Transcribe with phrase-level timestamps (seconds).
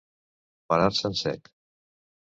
[0.73, 1.53] Parar-se en sec.